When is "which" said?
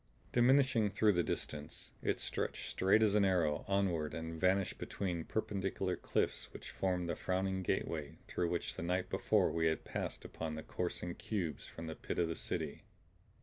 6.51-6.71, 8.49-8.73